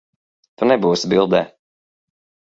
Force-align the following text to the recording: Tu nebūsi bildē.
Tu 0.61 0.69
nebūsi 0.69 1.11
bildē. 1.11 1.41